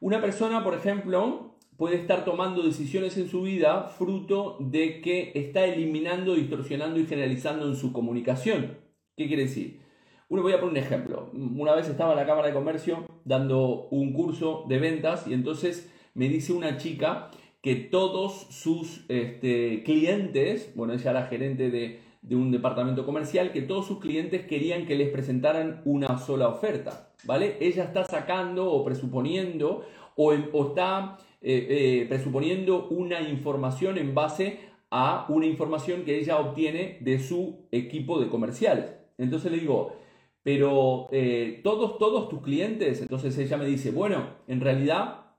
[0.00, 1.49] Una persona, por ejemplo,
[1.80, 7.66] puede estar tomando decisiones en su vida fruto de que está eliminando, distorsionando y generalizando
[7.66, 8.76] en su comunicación.
[9.16, 9.80] ¿Qué quiere decir?
[10.28, 11.30] Uno voy a poner un ejemplo.
[11.32, 15.90] Una vez estaba en la Cámara de Comercio dando un curso de ventas y entonces
[16.12, 17.30] me dice una chica
[17.62, 22.02] que todos sus este, clientes, bueno, ella era gerente de,
[22.36, 27.56] un departamento comercial, que todos sus clientes querían que les presentaran una sola oferta, ¿vale?
[27.58, 31.66] Ella está sacando o presuponiendo o, está eh,
[32.02, 38.20] eh, presuponiendo una información en base a una información que ella obtiene de su equipo
[38.20, 38.92] de comerciales.
[39.18, 39.96] Entonces le digo,
[40.42, 45.36] pero eh, todos, todos tus clientes, entonces ella me dice, bueno, en realidad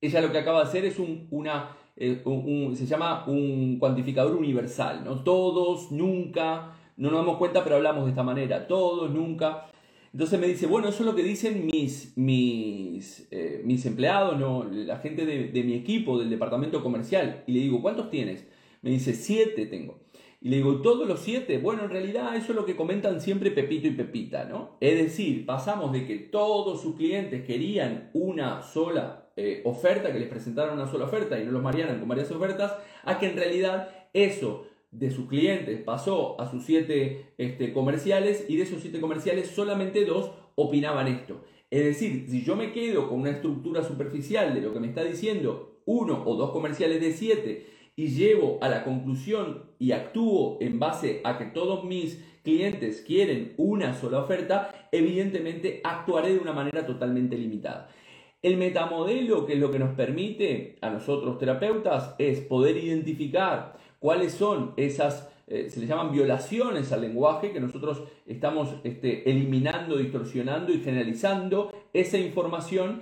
[0.00, 2.22] ella lo que acaba de hacer es un, una, eh,
[2.74, 5.24] se llama un cuantificador universal, ¿no?
[5.24, 9.66] Todos, nunca, no nos damos cuenta, pero hablamos de esta manera, todos, nunca.
[10.14, 14.62] Entonces me dice, bueno, eso es lo que dicen mis, mis, eh, mis empleados, ¿no?
[14.62, 17.42] la gente de, de mi equipo, del departamento comercial.
[17.48, 18.46] Y le digo, ¿cuántos tienes?
[18.82, 19.98] Me dice, siete tengo.
[20.40, 21.58] Y le digo, ¿todos los siete?
[21.58, 24.76] Bueno, en realidad eso es lo que comentan siempre Pepito y Pepita, ¿no?
[24.78, 30.28] Es decir, pasamos de que todos sus clientes querían una sola eh, oferta, que les
[30.28, 32.72] presentaran una sola oferta y no los mariaran con varias ofertas,
[33.02, 38.56] a que en realidad eso de sus clientes pasó a sus siete este, comerciales y
[38.56, 41.44] de esos siete comerciales solamente dos opinaban esto.
[41.70, 45.02] Es decir, si yo me quedo con una estructura superficial de lo que me está
[45.02, 50.78] diciendo uno o dos comerciales de siete y llevo a la conclusión y actúo en
[50.78, 56.86] base a que todos mis clientes quieren una sola oferta, evidentemente actuaré de una manera
[56.86, 57.88] totalmente limitada.
[58.42, 64.34] El metamodelo, que es lo que nos permite a nosotros terapeutas, es poder identificar cuáles
[64.34, 70.74] son esas, eh, se le llaman violaciones al lenguaje, que nosotros estamos este, eliminando, distorsionando
[70.74, 73.00] y generalizando esa información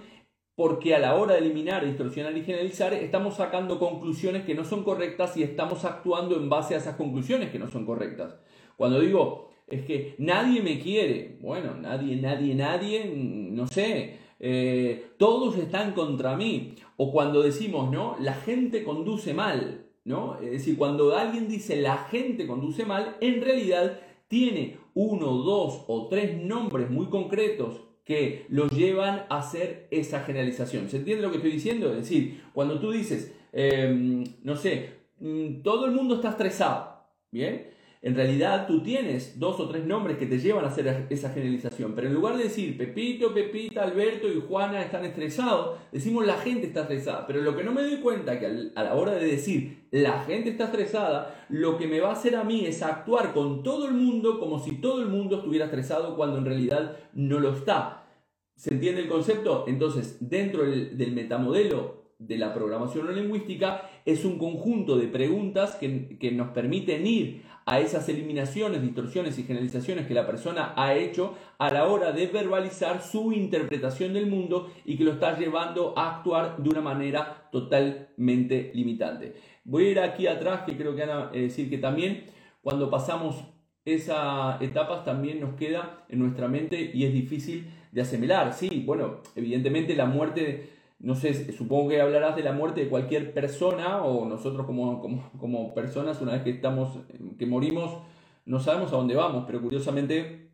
[0.54, 4.84] porque a la hora de eliminar, distorsionar y generalizar, estamos sacando conclusiones que no son
[4.84, 8.36] correctas y estamos actuando en base a esas conclusiones que no son correctas.
[8.76, 15.58] Cuando digo, es que nadie me quiere, bueno, nadie, nadie, nadie, no sé, eh, todos
[15.58, 16.76] están contra mí.
[16.96, 18.16] O cuando decimos, ¿no?
[18.20, 20.38] La gente conduce mal, ¿no?
[20.40, 26.08] Es decir, cuando alguien dice la gente conduce mal, en realidad tiene uno, dos o
[26.08, 30.88] tres nombres muy concretos que los llevan a hacer esa generalización.
[30.88, 31.90] ¿Se entiende lo que estoy diciendo?
[31.90, 37.70] Es decir, cuando tú dices, em, no sé, mm, todo el mundo está estresado, ¿bien?
[38.04, 41.94] En realidad tú tienes dos o tres nombres que te llevan a hacer esa generalización,
[41.94, 46.66] pero en lugar de decir Pepito, Pepita, Alberto y Juana están estresados, decimos la gente
[46.66, 47.28] está estresada.
[47.28, 50.50] Pero lo que no me doy cuenta que a la hora de decir la gente
[50.50, 53.94] está estresada, lo que me va a hacer a mí es actuar con todo el
[53.94, 58.08] mundo como si todo el mundo estuviera estresado cuando en realidad no lo está.
[58.56, 59.64] ¿Se entiende el concepto?
[59.68, 65.76] Entonces, dentro del, del metamodelo de la programación no lingüística es un conjunto de preguntas
[65.76, 70.94] que, que nos permiten ir a esas eliminaciones, distorsiones y generalizaciones que la persona ha
[70.94, 75.96] hecho a la hora de verbalizar su interpretación del mundo y que lo está llevando
[75.96, 79.34] a actuar de una manera totalmente limitante.
[79.64, 82.26] Voy a ir aquí atrás, que creo que van a decir que también
[82.62, 83.44] cuando pasamos
[83.84, 88.52] esas etapas también nos queda en nuestra mente y es difícil de asimilar.
[88.52, 93.34] Sí, bueno, evidentemente la muerte no sé, supongo que hablarás de la muerte de cualquier
[93.34, 95.02] persona o nosotros como,
[95.36, 97.00] como, personas, una vez que estamos,
[97.38, 97.98] que morimos,
[98.46, 100.50] no sabemos a dónde vamos, pero curiosamente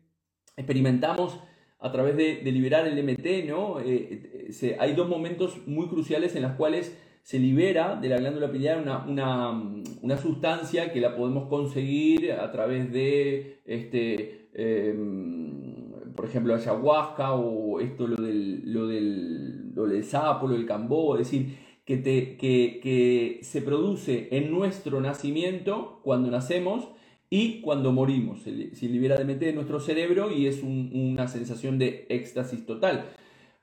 [0.57, 1.39] experimentamos
[1.79, 3.79] a través de, liberar el MT, ¿no?
[3.79, 8.51] Eh, eh, hay dos momentos muy cruciales en los cuales se libera de la glándula
[8.51, 9.51] pineal una,
[10.01, 15.68] una, sustancia que la podemos conseguir a través de este, em,
[16.19, 21.15] por ejemplo, ayahuasca o esto, lo del, lo del, lo del sapo, lo del cambó,
[21.15, 26.89] es decir, que, te, que, que se produce en nuestro nacimiento, cuando nacemos,
[27.29, 28.41] y cuando morimos.
[28.41, 28.51] Se,
[28.89, 33.11] libera de nuestro cerebro y es una sensación de éxtasis total.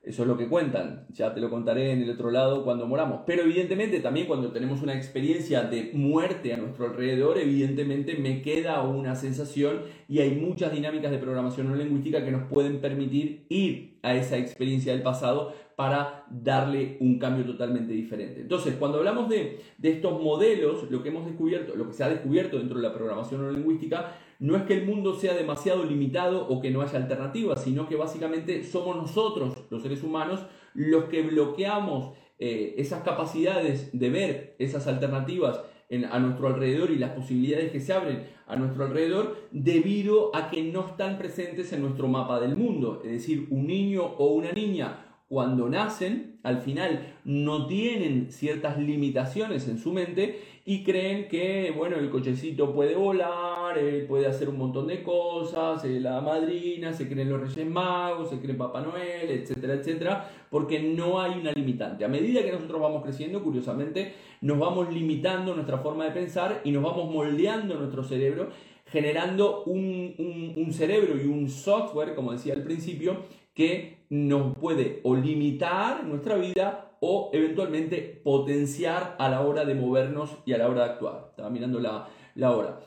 [0.07, 1.05] Eso es lo que cuentan.
[1.09, 3.23] Ya te lo contaré en el otro lado cuando moramos.
[3.25, 8.81] Pero evidentemente también cuando tenemos una experiencia de muerte a nuestro alrededor, evidentemente me queda
[8.83, 13.97] una sensación y hay muchas dinámicas de programación no lingüística que nos pueden permitir ir
[14.01, 18.41] a esa experiencia del pasado para darle un cambio totalmente diferente.
[18.41, 22.09] Entonces, cuando hablamos de, de estos modelos, lo que hemos descubierto, lo que se ha
[22.09, 26.47] descubierto dentro de la programación no lingüística, no es que el mundo sea demasiado limitado
[26.47, 30.39] o que no haya alternativas, sino que básicamente somos nosotros, los seres humanos,
[30.73, 35.61] los que bloqueamos eh, esas capacidades de ver esas alternativas
[36.09, 40.63] a nuestro alrededor y las posibilidades que se abren a nuestro alrededor debido a que
[40.63, 43.01] no están presentes en nuestro mapa del mundo.
[43.05, 49.67] Es decir, un niño o una niña cuando nacen, al final no tienen ciertas limitaciones
[49.67, 54.57] en su mente y creen que, bueno, el cochecito puede volar, eh, puede hacer un
[54.57, 59.29] montón de cosas, eh, la madrina, se creen los Reyes Magos, se creen Papá Noel,
[59.29, 62.05] etcétera, etcétera, porque no hay una limitante.
[62.05, 66.71] A medida que nosotros vamos creciendo, curiosamente, nos vamos limitando nuestra forma de pensar y
[66.71, 68.49] nos vamos moldeando nuestro cerebro
[68.89, 75.15] generando un, un, cerebro y un software, como decía al principio, que nos puede o
[75.15, 80.85] limitar nuestra vida o eventualmente potenciar a la hora de movernos y a la hora
[80.85, 81.27] de actuar.
[81.29, 82.79] Estaba mirando la, la hora.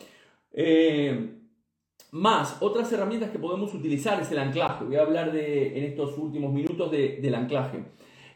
[0.52, 1.37] Eh,
[2.12, 4.85] más, otras herramientas que podemos utilizar es el anclaje.
[4.85, 7.85] Voy a hablar de, en estos últimos minutos del anclaje.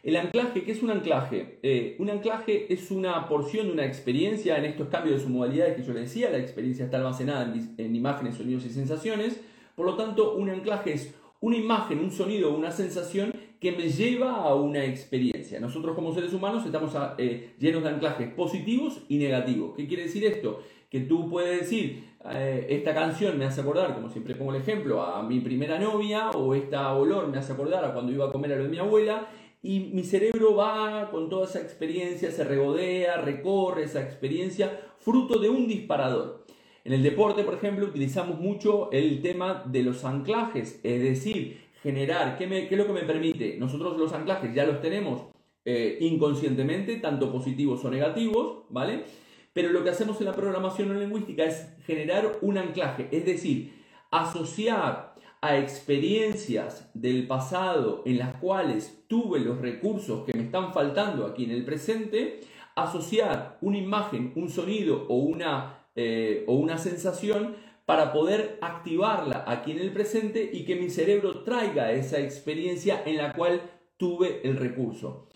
[0.01, 1.59] El anclaje, ¿qué es un anclaje?
[1.63, 5.75] Eh, un anclaje es una porción de una experiencia en estos cambios de su modalidad
[5.75, 6.29] que yo le decía.
[6.29, 9.41] La experiencia está almacenada en, en imágenes, sonidos y sensaciones.
[9.75, 11.13] Por lo tanto, un anclaje es
[11.45, 15.59] una imagen, un sonido, una sensación que me lleva a una experiencia.
[15.59, 19.75] Nosotros como seres humanos estamos eh, llenos de anclajes positivos y negativos.
[19.77, 20.63] ¿Qué quiere decir esto?
[20.89, 25.03] Que tú puedes decir, eh, esta canción me hace acordar, como siempre pongo el ejemplo,
[25.03, 28.53] a mi primera novia, o esta olor me hace acordar a cuando iba a comer
[28.53, 29.27] a de mi abuela,
[29.61, 35.49] y mi cerebro va con toda esa experiencia, se regodea, recorre esa experiencia, fruto de
[35.49, 36.44] un disparador.
[36.85, 42.37] En el deporte, por ejemplo, utilizamos mucho el tema de los anclajes, es decir, generar,
[42.37, 43.57] ¿qué, es lo que me permite?
[43.57, 45.23] Nosotros los anclajes ya los tenemos
[45.65, 49.03] eh, inconscientemente, tanto positivos o negativos, ¿vale?
[49.51, 53.73] Pero lo que hacemos en la programación no lingüística es generar un anclaje, es decir,
[54.11, 61.25] asociar a experiencias del pasado en las cuales tuve los recursos que me están faltando
[61.25, 62.41] aquí en el presente,
[62.75, 67.55] asociar una imagen, un sonido o una eh, o una sensación
[67.85, 73.17] para poder activarla aquí en el presente y que mi cerebro traiga esa experiencia en
[73.17, 73.61] la cual
[73.97, 75.29] tuve el recurso.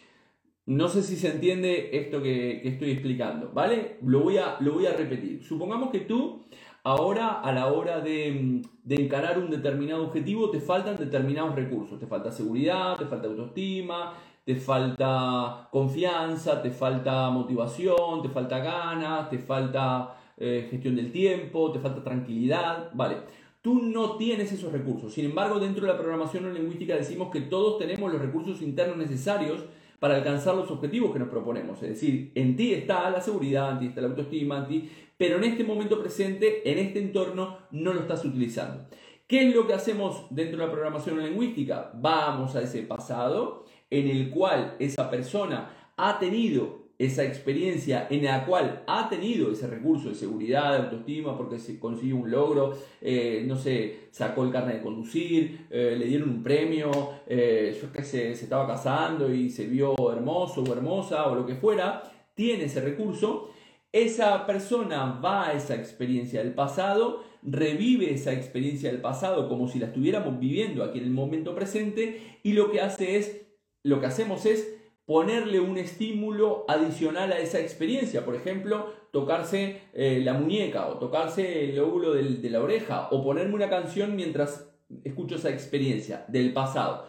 [0.65, 3.97] No sé si se entiende esto que, estoy explicando, ¿vale?
[4.03, 5.43] Lo voy, a, lo voy a repetir.
[5.43, 6.45] Supongamos que tú
[6.83, 11.99] ahora a la hora de, de, encarar un determinado objetivo te faltan determinados recursos.
[11.99, 14.13] Te falta seguridad, te falta autoestima,
[14.45, 21.71] te falta confianza, te falta motivación, te falta ganas, te falta eh, gestión del tiempo,
[21.71, 23.17] te falta tranquilidad, vale.
[23.61, 25.13] Tú no tienes esos recursos.
[25.13, 29.65] Sin embargo, dentro de la programación lingüística decimos que todos tenemos los recursos internos necesarios
[29.99, 31.83] para alcanzar los objetivos que nos proponemos.
[31.83, 35.37] Es decir, en ti está la seguridad, en ti está la autoestima, en ti, pero
[35.37, 38.85] en este momento presente, en este entorno, no lo estás utilizando.
[39.27, 41.91] ¿Qué es lo que hacemos dentro de la programación lingüística?
[41.95, 48.45] Vamos a ese pasado en el cual esa persona ha tenido esa experiencia en la
[48.45, 53.45] cual ha tenido ese recurso de seguridad, de autoestima, porque se consiguió un logro, eh,
[53.47, 56.91] no sé, sacó el carnet de conducir, eh, le dieron un premio,
[57.25, 61.55] eh, yo sé, se estaba casando y se vio hermoso o hermosa o lo que
[61.55, 62.03] fuera,
[62.35, 63.49] tiene ese recurso,
[63.93, 69.79] esa persona va a esa experiencia del pasado, revive esa experiencia del pasado como si
[69.79, 73.47] la estuviéramos viviendo aquí en el momento presente y lo que hace es,
[73.83, 74.78] lo que hacemos es
[75.09, 78.23] ponerle un estímulo adicional a esa experiencia.
[78.23, 83.55] Por ejemplo, tocarse eh, la muñeca o tocarse el óvulo de la oreja o ponerme
[83.55, 84.69] una canción mientras
[85.03, 87.07] escucho esa experiencia del pasado.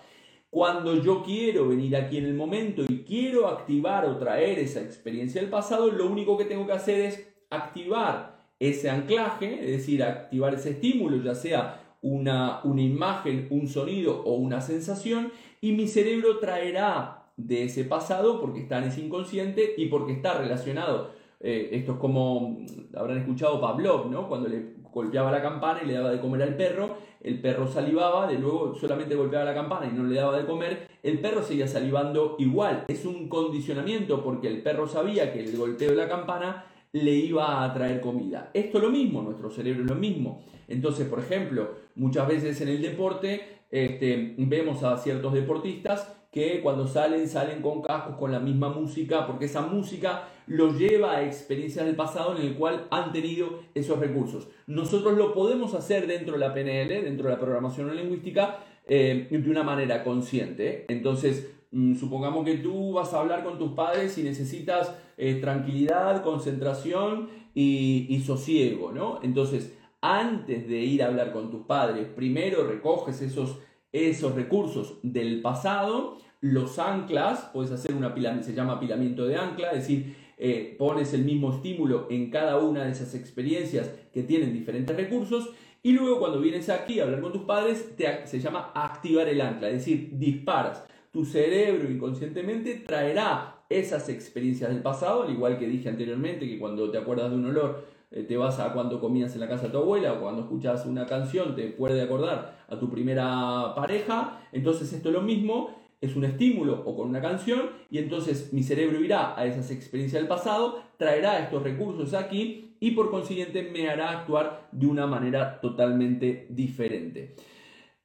[0.48, 5.42] Cuando yo quiero venir aquí en el momento y quiero activar o traer esa experiencia
[5.42, 10.54] del pasado, lo único que tengo que hacer es activar ese anclaje, es decir, activar
[10.54, 16.38] ese estímulo, ya sea una, una imagen, un sonido o una sensación, y mi cerebro
[16.38, 21.12] traerá de ese pasado porque está en ese inconsciente y porque está relacionado.
[21.40, 22.58] Eh, esto es como
[22.94, 24.28] habrán escuchado Pavlov, ¿no?
[24.28, 28.26] Cuando le golpeaba la campana y le daba de comer al perro, el perro salivaba,
[28.26, 31.66] de luego solamente golpeaba la campana y no le daba de comer, el perro seguía
[31.66, 32.84] salivando igual.
[32.88, 37.64] Es un condicionamiento porque el perro sabía que el golpeo de la campana le iba
[37.64, 38.50] a traer comida.
[38.52, 40.42] Esto es lo mismo, nuestro cerebro es lo mismo.
[40.66, 46.86] Entonces, por ejemplo, muchas veces en el deporte este, vemos a ciertos deportistas que cuando
[46.86, 51.84] salen, salen con cascos, con la misma música, porque esa música los lleva a experiencias
[51.84, 54.48] del pasado en el cual han tenido esos recursos.
[54.66, 59.50] Nosotros lo podemos hacer dentro de la PNL, dentro de la programación lingüística, eh, de
[59.50, 60.86] una manera consciente.
[60.88, 66.22] Entonces, mm, supongamos que tú vas a hablar con tus padres y necesitas eh, tranquilidad,
[66.22, 69.18] concentración y, y sosiego, ¿no?
[69.22, 73.58] Entonces, antes de ir a hablar con tus padres, primero recoges esos
[73.92, 79.70] esos recursos del pasado, los anclas, puedes hacer un apilamiento, se llama apilamiento de ancla,
[79.70, 84.54] es decir, eh, pones el mismo estímulo en cada una de esas experiencias que tienen
[84.54, 85.50] diferentes recursos
[85.82, 89.68] y luego cuando vienes aquí a hablar con tus padres se llama activar el ancla,
[89.68, 90.84] es decir, disparas.
[91.10, 96.90] Tu cerebro inconscientemente traerá esas experiencias del pasado, al igual que dije anteriormente que cuando
[96.90, 99.70] te acuerdas de un olor eh, te vas a cuando comías en la casa de
[99.70, 104.92] tu abuela o cuando escuchas una canción te puede acordar a tu primera pareja, entonces
[104.92, 109.00] esto es lo mismo es un estímulo o con una canción y entonces mi cerebro
[109.00, 114.10] irá a esas experiencias del pasado, traerá estos recursos aquí y por consiguiente me hará
[114.10, 117.36] actuar de una manera totalmente diferente.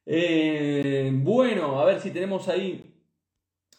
[0.05, 2.91] Eh, bueno, a ver si tenemos ahí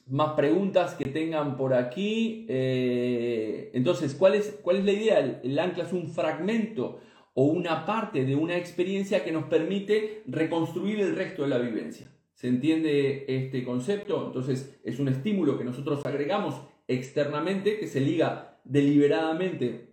[0.07, 2.47] más preguntas que tengan por aquí.
[2.49, 5.41] Eh, entonces, ¿cuál es, ¿cuál es la idea?
[5.43, 7.01] el ancla es un fragmento
[7.39, 12.11] o una parte de una experiencia que nos permite reconstruir el resto de la vivencia.
[12.32, 14.26] ¿Se entiende este concepto?
[14.26, 16.55] Entonces es un estímulo que nosotros agregamos
[16.89, 19.91] externamente que se liga deliberadamente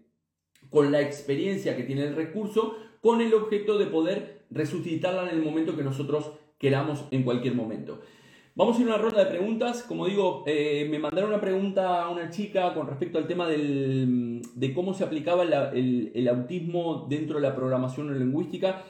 [0.70, 5.44] con la experiencia que tiene el recurso con el objeto de poder resucitarla en el
[5.44, 8.00] momento que nosotros queramos en cualquier momento.
[8.56, 9.82] Vamos a ir a una ronda de preguntas.
[9.82, 14.74] Como digo, eh, me mandaron una pregunta a una chica con respecto al tema de
[14.76, 18.84] cómo se aplicaba el, autismo dentro de la programación lingüística.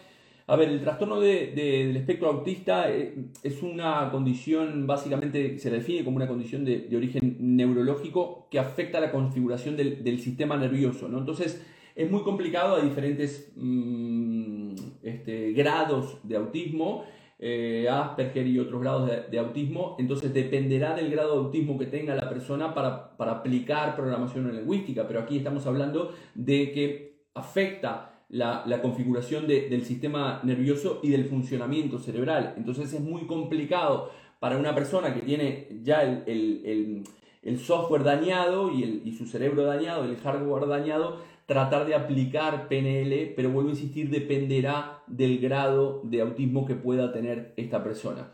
[0.48, 6.18] A ver, el trastorno del espectro autista eh, es una condición, básicamente se define como
[6.18, 11.08] una condición de, origen neurológico que afecta la configuración del, sistema nervioso.
[11.08, 17.06] Entonces, es muy complicado, hay diferentes mm, este, grados de autismo,
[17.46, 22.16] eh, Asperger y otros grados de, autismo, entonces dependerá del grado de autismo que tenga
[22.16, 28.80] la persona para, para aplicar programación lingüística, pero aquí estamos hablando de que afecta la,
[28.82, 32.54] configuración del sistema nervioso y del funcionamiento cerebral.
[32.56, 37.04] Entonces es muy complicado para una persona que tiene ya el,
[37.58, 43.52] software dañado y, y, su cerebro dañado, el hardware dañado, tratar de aplicar PNL, pero
[43.52, 48.32] vuelvo a insistir, dependerá del grado de autismo que pueda tener esta persona.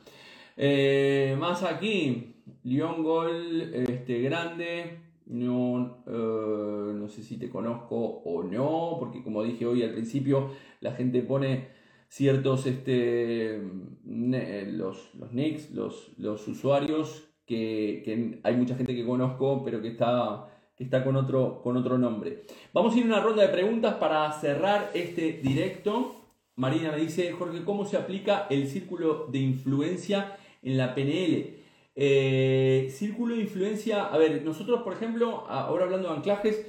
[0.58, 8.44] Eh, más aquí, León Gol, este, grande, no, eh, no sé si te conozco o
[8.44, 10.52] no, porque como dije hoy al principio,
[10.82, 11.70] la gente pone
[12.10, 13.62] ciertos, este,
[14.06, 20.49] los, los nicks, los, los usuarios, que, hay mucha gente que conozco, pero que está,
[20.80, 22.44] está con, otro, con otro nombre.
[22.74, 26.16] Vamos a ir a una ronda de preguntas para cerrar este directo.
[26.56, 31.58] Marina me dice, Jorge, ¿cómo se aplica el círculo de influencia en la PNL?
[31.96, 36.66] Eh, círculo de influencia, a ver, nosotros por ejemplo, ahora hablando de anclajes,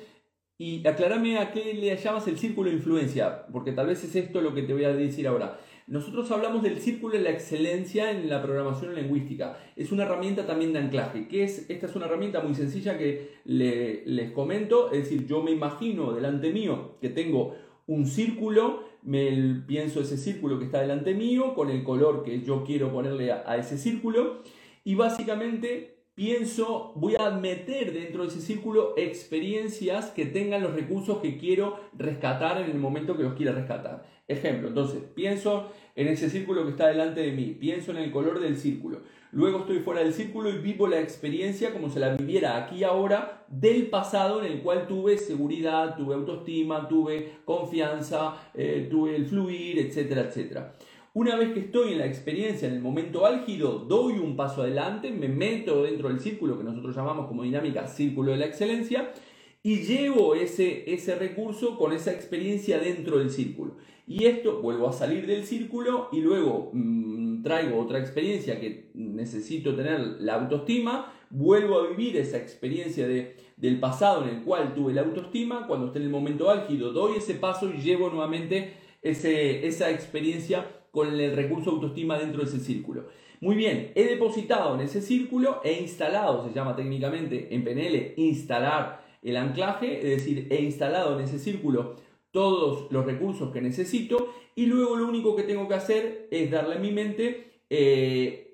[0.58, 4.42] y aclarame a qué le llamas el círculo de influencia, porque tal vez es esto
[4.42, 5.58] lo que te voy a decir ahora.
[5.90, 9.58] Nosotros hablamos del círculo de la excelencia en la programación lingüística.
[9.74, 11.26] Es una herramienta también de anclaje.
[11.26, 11.68] que es?
[11.68, 14.92] Esta es una herramienta muy sencilla que les comento.
[14.92, 17.56] Es decir, yo me imagino delante mío que tengo
[17.88, 22.62] un círculo, me pienso ese círculo que está delante mío con el color que yo
[22.62, 24.44] quiero ponerle a ese círculo
[24.84, 31.18] y básicamente pienso, voy a meter dentro de ese círculo experiencias que tengan los recursos
[31.18, 34.04] que quiero rescatar en el momento que los quiera rescatar.
[34.28, 38.40] Ejemplo, entonces pienso en ese círculo que está delante de mí, pienso en el color
[38.40, 39.00] del círculo.
[39.32, 43.44] Luego estoy fuera del círculo y vivo la experiencia como se la viviera aquí ahora
[43.48, 49.78] del pasado en el cual tuve seguridad, tuve autoestima, tuve confianza, eh, tuve el fluir,
[49.78, 50.74] etcétera, etcétera.
[51.12, 55.10] Una vez que estoy en la experiencia, en el momento álgido, doy un paso adelante,
[55.10, 59.12] me meto dentro del círculo que nosotros llamamos como dinámica círculo de la excelencia
[59.60, 63.74] y llevo ese, ese recurso con esa experiencia dentro del círculo.
[64.06, 69.74] Y esto vuelvo a salir del círculo y luego mm, traigo otra experiencia que necesito
[69.74, 74.94] tener la autoestima, vuelvo a vivir esa experiencia de, del pasado en el cual tuve
[74.94, 79.66] la autoestima, cuando esté en el momento álgido doy ese paso y llevo nuevamente ese,
[79.66, 83.06] esa experiencia con el recurso autoestima dentro de ese círculo.
[83.40, 89.04] Muy bien, he depositado en ese círculo, he instalado, se llama técnicamente en PNL, instalar
[89.22, 91.96] el anclaje, es decir, he instalado en ese círculo
[92.30, 96.76] todos los recursos que necesito y luego lo único que tengo que hacer es darle
[96.76, 98.49] a mi mente eh,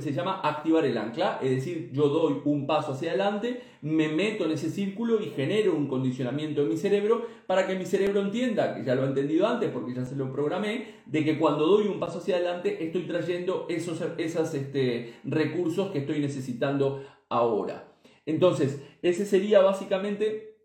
[0.00, 4.44] se llama activar el ancla, es decir, yo doy un paso hacia adelante, me meto
[4.44, 8.74] en ese círculo y genero un condicionamiento en mi cerebro para que mi cerebro entienda,
[8.74, 11.86] que ya lo he entendido antes porque ya se lo programé, de que cuando doy
[11.86, 17.92] un paso hacia adelante estoy trayendo esos, este, recursos que estoy necesitando ahora.
[18.26, 20.58] Entonces, ese sería básicamente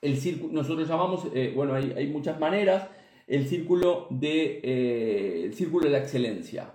[0.00, 2.88] el círculo, nosotros llamamos, eh, bueno, hay, muchas maneras,
[3.26, 6.72] el círculo de, eh, el círculo de la excelencia.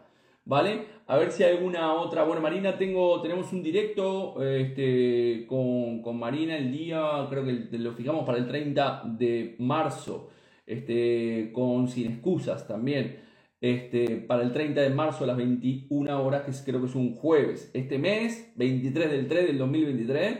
[0.50, 0.86] ¿Vale?
[1.06, 2.24] A ver si hay alguna otra.
[2.24, 7.94] Bueno, Marina, tengo, tenemos un directo este, con, con Marina el día, creo que lo
[7.94, 10.32] fijamos para el 30 de marzo,
[10.66, 13.20] este, con Sin Excusas también.
[13.62, 17.16] Este, para el 30 de marzo a las 21 horas, que creo que es un
[17.16, 17.70] jueves.
[17.74, 20.38] Este mes, 23 del 3 del 2023,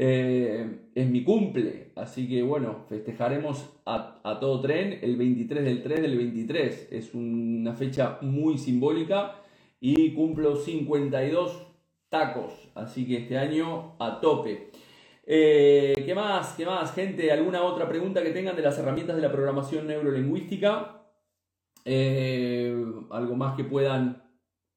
[0.00, 1.90] eh, es mi cumple.
[1.96, 6.88] Así que bueno, festejaremos a, todo tren el 23 del 3 del 23.
[6.92, 9.34] Es una fecha muy simbólica
[9.80, 11.66] y cumplo 52
[12.08, 12.70] tacos.
[12.76, 14.70] Así que este año a tope.
[15.26, 16.52] Eh, ¿Qué más?
[16.52, 17.32] ¿Qué más, gente?
[17.32, 21.02] ¿Alguna otra pregunta que tengan de las herramientas de la programación neurolingüística?
[21.84, 24.22] Eh, algo más que puedan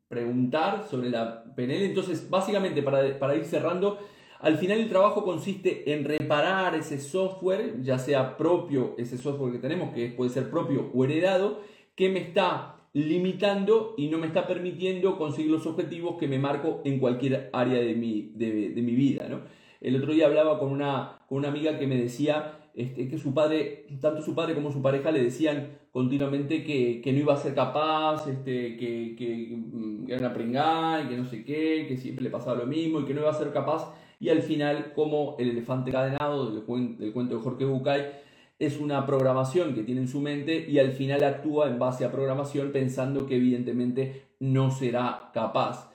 [0.07, 1.85] preguntar sobre la PNL.
[1.85, 3.99] Entonces, básicamente, para, para ir cerrando,
[4.41, 9.59] al final el trabajo consiste en reparar ese software, ya sea propio, ese software que
[9.59, 11.61] tenemos, que puede ser propio o heredado,
[11.95, 16.81] que me está limitando y no me está permitiendo conseguir los objetivos que me marco
[16.83, 19.27] en cualquier área de mi, de, mi vida.
[19.29, 19.41] ¿no?
[19.79, 23.33] El otro día hablaba con una, con una amiga que me decía este, que su
[23.33, 27.53] padre, tanto su padre como su pareja le decían continuamente que, no iba a ser
[27.53, 32.23] capaz, este, que, que, mm, era una pringada y que no sé qué, que siempre
[32.23, 33.93] le pasaba lo mismo y que no iba a ser capaz.
[34.21, 38.11] Y al final, como el elefante cadenado del, cuento de Jorge Bucay,
[38.59, 42.11] es una programación que tiene en su mente y al final actúa en base a
[42.11, 45.91] programación pensando que evidentemente no será capaz.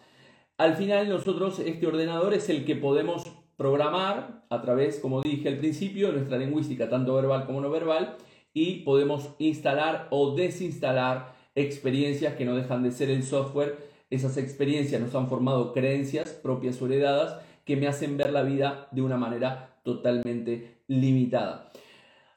[0.59, 3.23] Al final nosotros, este ordenador es el que podemos
[3.57, 8.17] programar a través, como dije al principio, nuestra lingüística, tanto verbal como no verbal,
[8.53, 13.77] y podemos instalar o desinstalar experiencias que no dejan de ser el software.
[14.11, 18.89] Esas experiencias nos han formado creencias propias o heredadas que me hacen ver la vida
[18.93, 21.69] de una manera totalmente limitada.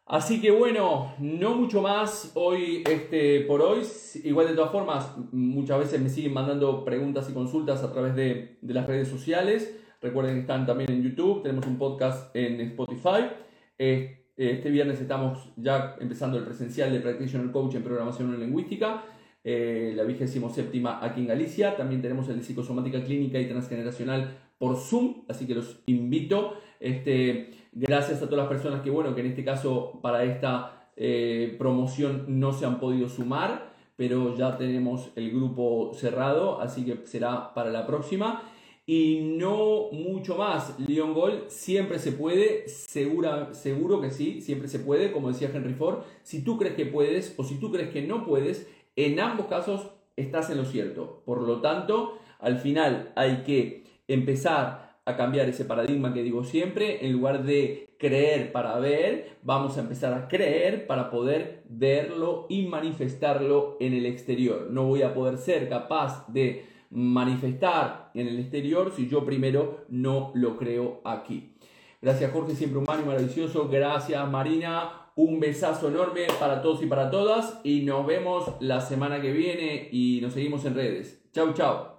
[0.06, 3.84] Así que bueno, no mucho más hoy este, por hoy.
[4.24, 8.58] Igual de todas formas, muchas veces me siguen mandando preguntas y consultas a través de,
[8.60, 9.80] de las redes sociales.
[10.02, 13.30] Recuerden que están también en YouTube, tenemos un podcast en Spotify.
[13.78, 19.04] Este viernes estamos ya empezando el presencial de Practitioner Coach en Programación en Lingüística,
[19.44, 21.76] eh, la vigésimo séptima aquí en Galicia.
[21.76, 26.53] También tenemos el de Psicosomática Clínica y Transgeneracional por Zoom, así que los invito.
[26.80, 31.55] Este, gracias a todas las personas que, bueno, que en este caso para esta eh,
[31.57, 37.53] promoción no se han podido sumar, pero ya tenemos el grupo cerrado, así que será
[37.53, 38.43] para la próxima
[38.86, 40.80] y no mucho más.
[40.80, 45.76] Leon Gol siempre se puede, segura, seguro que sí, siempre se puede, como decía Henry
[45.76, 45.99] Ford.
[46.24, 49.91] Si tú crees que puedes o si tú crees que no puedes, en ambos casos
[50.16, 51.22] estás en lo cierto.
[51.24, 57.05] Por lo tanto, al final hay que empezar a cambiar ese paradigma que digo siempre,
[57.05, 62.68] en lugar de creer para ver, vamos a empezar a creer para poder verlo y
[62.68, 64.68] manifestarlo en el exterior.
[64.70, 70.32] No voy a poder ser capaz de manifestar en el exterior si yo primero no
[70.36, 71.55] lo creo aquí.
[72.01, 73.68] Gracias Jorge, siempre humano y maravilloso.
[73.68, 75.12] Gracias Marina.
[75.16, 77.60] Un besazo enorme para todos y para todas.
[77.66, 81.22] Y nos vemos la semana que viene y nos seguimos en redes.
[81.34, 81.99] Chau, chau.